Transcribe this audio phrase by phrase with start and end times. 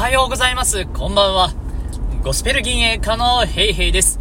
[0.00, 0.86] はようございます。
[0.86, 1.52] こんばんは。
[2.22, 4.18] ゴスペル銀営家のヘイヘイです。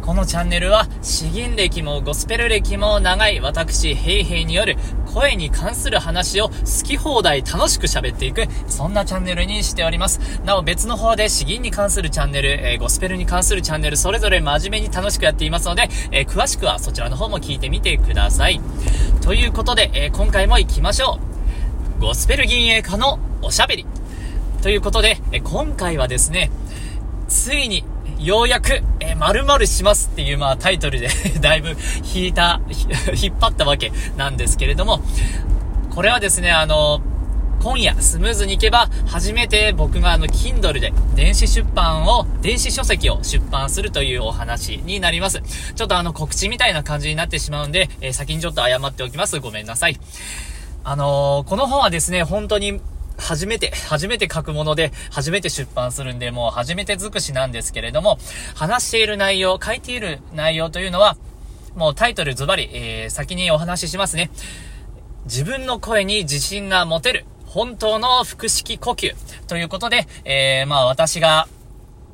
[0.00, 4.76] このチャンネルは、詩吟歴もゴスペル歴も長い私、ヘイヘイによる
[5.12, 6.54] 声に関する話を好
[6.84, 10.20] き放題楽しく喋っていく、そんなチャンネルにしております。
[10.44, 18.60] なお別の方で詩吟に関するチャンネル、えー、ゴスペルに関するチャンネル、それぞれ真面目に楽しくやっていますので、えー、詳しくはそちらの方も聞いてみてください。
[19.22, 21.18] ということで、えー、今回も行きましょ
[21.98, 22.00] う。
[22.00, 23.86] ゴスペル銀営家のおしゃべり。
[24.66, 26.50] ということで、え今回はですね、
[27.28, 27.84] ついに、
[28.18, 31.08] ようやく、えー、〇〇しますっていう、まあ、タイトルで
[31.40, 31.76] だいぶ
[32.12, 32.60] 引いた、
[33.14, 35.02] 引っ張ったわけなんですけれども、
[35.94, 37.00] これはですね、あの、
[37.62, 45.42] 今夜、スムーズにいけば、初めて僕があの、Kindle で電子出版を、電子書籍を出版するというお話になります。
[45.76, 49.38] ちょっとあの、告知みたいな感じになってしまうんで、えー、先にちょっと謝っておきます。
[49.38, 50.00] ごめんなさい。
[50.82, 52.80] あのー、この本はですね、本当に
[53.18, 58.18] 初めて、初めて書くもので、初めて出版するんで、もう初めて尽くしなんですけれども、
[58.54, 61.16] 話している内容、書いている内容というのは、
[61.74, 64.30] もうタイトルズバリ、えー、先にお話ししますね。
[65.24, 69.14] 自分の声に自信が持てる、本当の腹式呼吸。
[69.46, 71.48] ということで、えー、まあ私が、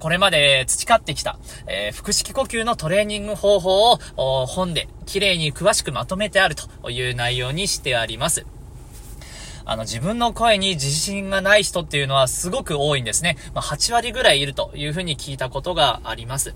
[0.01, 8.45] これまで培ってきた、えー、腹式呼吸のトレーニング方法を本で綺麗に詳しくまとめてあるという内容にしてあります。
[9.65, 13.37] あの、自分の声に自信がない人っていうのはすごく多いんですね。
[13.55, 16.55] まあ、8割ぐらいいるというふうに聞いたことがあります。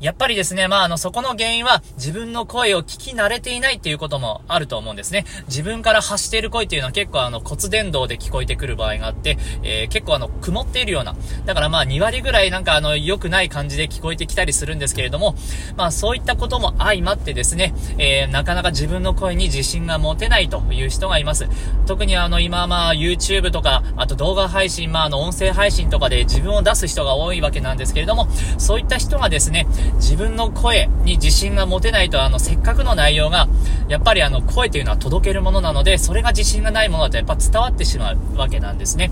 [0.00, 5.24] やっぱりですね、まあ、あの、そこの原因は自分の声を聞き慣れていないっていうこともあると思うんですね。
[5.48, 11.16] 自分から発している声っていうのは結構あの、骨伝導で聞こえてくる場合があって、えー、結構あの、曇っているような。
[11.44, 15.34] だからまあ、2割ぐらいなんかあの、良くない感じで聞こえてきたりするんですけれども、
[15.76, 21.48] まあ、そういったことも相まってですね、えー、なかなか自分の声に自信が持てないという人がいます。
[21.86, 29.66] 特にあの、今まあ、YouTube とか、あと動画配信、まあ、あの、音声配信とかで自分を出す人が多いわけなんですけれども、そういった人がですね、
[29.96, 33.48] 自分の声に自信が持てないと、あの、せっかくの内容が、
[33.88, 39.10] やっぱりあの、声というのは届けるものなので、それが自信がないものだとやっぱ伝わってしまうわけなんですね。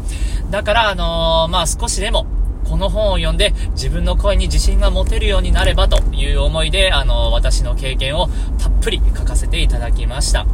[0.51, 2.27] だから、あのー、まあ、少しでも、
[2.65, 10.47] この本を読んで自分の声に自信が持てるようになればという思いで、あの、私の経験をたっぷり書かせていただきました。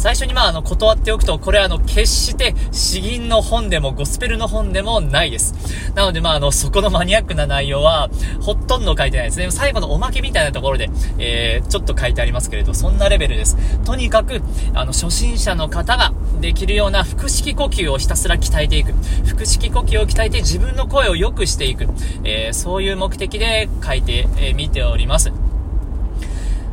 [0.00, 5.54] 最初にまあ、あの、断っておくと、これあの、決して詩吟の本でもゴスペルの本でもないです。
[5.94, 8.08] なのでまあ、あの、そこのマニアックな内容は、
[8.40, 9.50] ほとんど書いてないですね。
[9.50, 13.58] 最後のおまけみたいなところで、えー、ちょっと書いてありますけれど、そんなレベルです。
[13.84, 14.40] とにかく、
[14.72, 18.94] あの、初心者の方ができるような腹式呼吸をひたすら鍛えていく。
[19.26, 21.86] 腹式呼吸を鍛えて自分の声を良くしていく。
[22.24, 25.49] えー、そういう目的で書いてみ、えー、ております。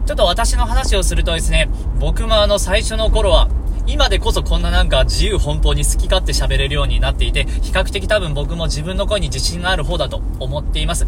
[0.08, 1.70] ちょっと私の話をするとですね、
[2.00, 3.50] 僕もあの最初の頃は、
[3.88, 11.06] 今でこそこんななんか自由奔放に好き勝手喋れるようになっていて、比較的多分僕も自分の声に自信がある方だと思っています。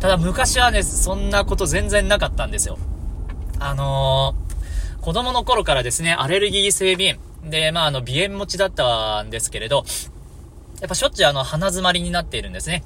[0.00, 2.78] ただ昔はね、そんなこと全然なかったんですよ。
[3.58, 7.50] あのー、子供の頃からですね、アレルギー性鼻炎。
[7.50, 9.84] で、まあ、あの、鼻炎持ちだったんですけれど、
[10.80, 12.84] やっぱしょっちゅうあの、鼻詰まりになっているんですね。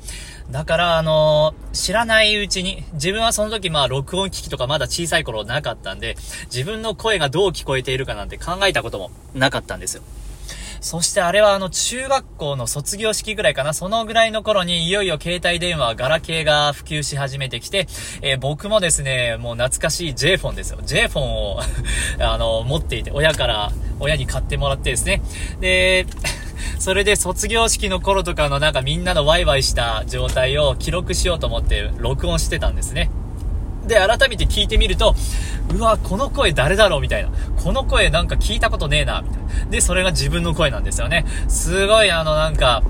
[0.50, 6.16] だから、あのー、知らないうちに、自分はその時まあ、録音機器とかまだ小さい頃なかったんで、
[6.46, 10.02] 自分の声がどう聞こえているかなんて考えたこともなかったんですよ。
[10.82, 17.86] そしてあれはあの中学校の卒業式ぐらいかな、そのぐらいの頃にいよいよ携帯電話、ガラケーが普及し始めてきて、
[18.20, 20.80] えー、僕もですね、もう懐かしい J フォンですよ。
[20.84, 21.60] J フォンを
[22.18, 23.70] あの、持っていて、親から、
[24.00, 25.22] 親に買ってもらってですね。
[25.60, 26.04] で、
[26.78, 33.10] それで卒業式の頃とかのなんかみんなのワイワイした状態を記録しようと思って録音してたんですね。
[33.86, 35.14] で、改めて聞いてみると、
[35.74, 37.30] うわ、この声誰だろうみたいな。
[37.62, 39.70] この声なんか聞いたことねえな、みたいな。
[39.70, 41.24] で、それが自分の声なんですよね。
[41.48, 42.82] すごいあのなんか、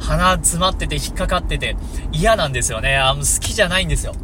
[0.00, 1.76] 鼻詰まってて引っかかってて
[2.12, 2.96] 嫌なんですよね。
[2.96, 4.14] あ好きじゃないんですよ。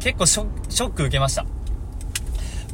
[0.00, 1.44] 結構ショック受けました。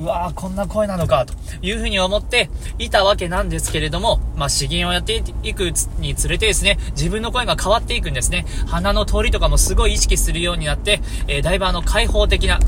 [0.00, 8.44] うわーこんな声なのか、というふうに思っていたわけなんですけれども、まあ、詩吟をやっていくにつれてですね、自分の声が変わっていくんですね。
[8.66, 12.58] 鼻の通りとかもすごい意識するようになって、えー、だいぶあの、開放的な、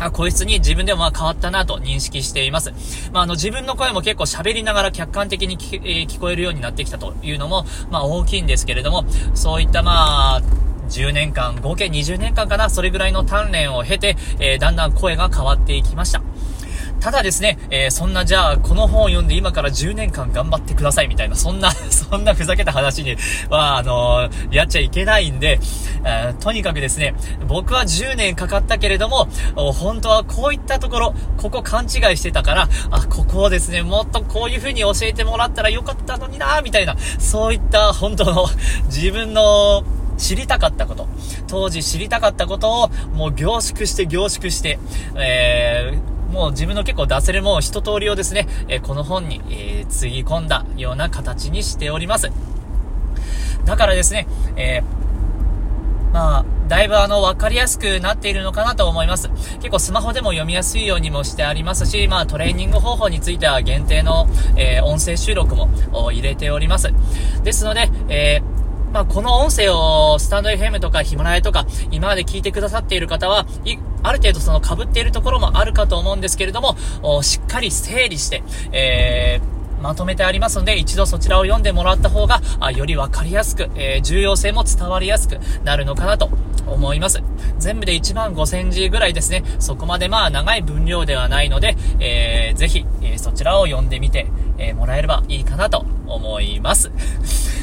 [0.00, 2.72] あ、こいつに自分でもまあ変わったなと認識しています。
[3.12, 9.04] まあ、あの、自分の声も結構喋りながら客観的に聞,、えー、聞こえるようになってきたというのも、まあ、大きいんですけれども、
[9.34, 10.42] そういったまあ、
[10.88, 16.20] 10年間、合計20年間かな、それぐらいの鍛錬を経て、えー、だんだん声が変わっていきました。
[17.00, 23.16] ただですね、えー、そんなじゃあ、この本を読んで今から10年間頑張ってくださいみたいな、そんな、 そんなふざけた話に
[23.48, 25.60] は、あのー、やっちゃいけないんで、
[26.04, 27.14] えー、とにかくですね、
[27.48, 38.46] 僕は10年かかったけれども、本当はこういったところ、ここ勘違いしてたから、あ、ここをですね、もっとこういう風に教えてもらったらよかったのになみたいな、そういった本当の
[38.86, 39.84] 自分の
[40.18, 41.08] 知りたかったこと、
[41.48, 44.78] 当時知りたかったことをもう凝縮して凝縮して、
[45.16, 52.30] えー、もう自分の結構出せるもん一通りをですね、え、この本に、え、つぎ込んだような形にしております。
[53.64, 59.28] だからですね、えー、まあ、だいぶあの、わかりやすくなっているのかなと思います。
[59.58, 65.68] 結構スマホでも読みやすいようにもしてありますし、まあトレーニング方法については限定の、えー、音声収録も
[66.12, 66.92] 入れております。
[67.42, 68.59] ですので、えー
[68.92, 73.46] まあ、この音声をスタンド FM とかヒマラヤとか今まで聞いてくださっている方は、
[74.02, 76.76] ある程度その被っているところもあるかと思うんですけれども、
[77.22, 78.42] しっかり整理して、
[78.72, 86.28] えーまとめてありますので、一度そちらを読んでもらった方が、あよりわかりやすく、えー、重要性も伝わりやすくなるのかなと
[86.66, 87.22] 思います。
[87.58, 89.42] 全部で1万5000字ぐらいですね。
[89.58, 94.26] そこまでまあ長い分量ではないので、えー、ぜひ、えー、そちらを読んでみて、
[94.58, 96.90] えー、もらえればいいかなと思います。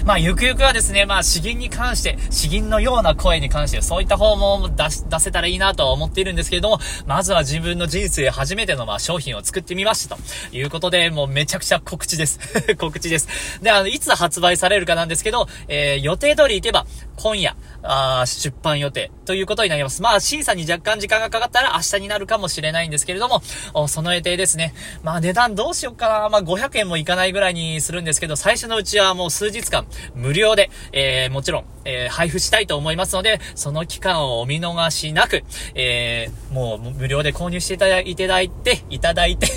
[0.06, 10.22] まあ、ゆくゆくはですね、まあ、詩吟に関して、詩吟のような声に関して、そういった方も出し、出せたらいいなとは思っているんですけれども、まずは自分の人生初めての、まあ、商品を作ってみましたと
[10.56, 12.40] いうことで、もうめちゃくちゃ告知です。
[12.80, 13.28] 告知です。
[13.62, 16.86] で、あの、いつ発売されるかなんですけど、えー、予定通り行けば、
[17.18, 20.02] 今夜、あ出版予定ということになります。
[20.02, 23.42] まあ、審査に若干時間がかかったら明日になるかもしれないんですけれども、
[23.88, 24.74] その予定ですね。
[25.04, 26.30] まあ、値段どうしようかな。
[26.30, 29.86] まあ、500円もいかないぐらいにするんですけど、最初のうちはもう数日間、
[30.16, 35.44] 無料で、えー、もちろん、えー、配布したいと思いますので、その期間をお見逃しなく、
[35.76, 38.06] えー、もう無料で購入していただい
[38.50, 39.48] て、いただいて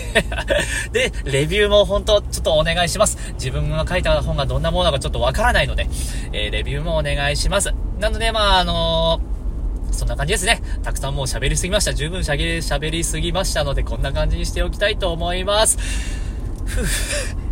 [0.93, 3.19] で、レビューも本当ちょっとお願いします。
[3.35, 5.87] 自分が書いた本がどんなものかちょっとわからないので、
[6.33, 7.73] えー、レビューもお願いします。
[7.99, 9.21] なので、まあ、あの
[9.93, 10.63] そんな感じですね。
[10.83, 11.93] たくさんもう喋りすぎました。
[11.93, 15.79] 十分喋りすぎましたので、こんな感じにしておきたいと思います。
[16.65, 17.50] ふぅ。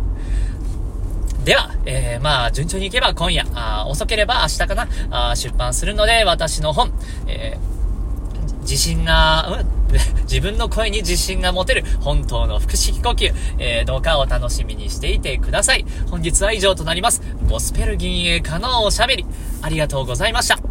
[1.49, 6.91] では、えー、まあ、順調にいけば今夜、あ遅ければ明日かな、あ出版するので、私の本、
[7.25, 9.67] えー、自信が、うん、
[10.29, 15.87] 自分の声に自信が持てる本当の腹式呼吸、えー、どうかお楽しみにしていてください。
[16.11, 17.23] 本日は以上となります。
[17.49, 19.25] ゴスペル銀営家のおしゃべり、
[19.63, 20.68] ありがとうございました。